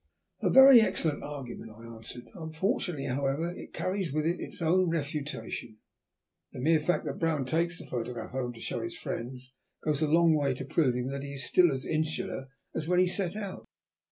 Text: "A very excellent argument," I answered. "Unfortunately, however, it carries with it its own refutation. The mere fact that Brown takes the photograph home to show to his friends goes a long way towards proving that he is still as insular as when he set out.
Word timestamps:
"A 0.41 0.49
very 0.49 0.81
excellent 0.81 1.21
argument," 1.21 1.69
I 1.77 1.85
answered. 1.85 2.23
"Unfortunately, 2.33 3.05
however, 3.05 3.51
it 3.55 3.71
carries 3.71 4.11
with 4.11 4.25
it 4.25 4.39
its 4.39 4.59
own 4.59 4.89
refutation. 4.89 5.77
The 6.53 6.59
mere 6.59 6.79
fact 6.79 7.05
that 7.05 7.19
Brown 7.19 7.45
takes 7.45 7.77
the 7.77 7.85
photograph 7.85 8.31
home 8.31 8.51
to 8.53 8.59
show 8.59 8.77
to 8.79 8.85
his 8.85 8.97
friends 8.97 9.53
goes 9.83 10.01
a 10.01 10.07
long 10.07 10.33
way 10.33 10.55
towards 10.55 10.73
proving 10.73 11.05
that 11.09 11.21
he 11.21 11.35
is 11.35 11.45
still 11.45 11.71
as 11.71 11.85
insular 11.85 12.47
as 12.73 12.87
when 12.87 12.97
he 12.97 13.05
set 13.05 13.35
out. 13.35 13.63